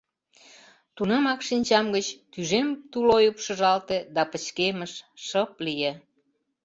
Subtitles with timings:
[0.95, 4.93] Тунамак шинчам гыч тӱжем тулойып шыжалте да пычкемыш,
[5.27, 5.93] шып лие...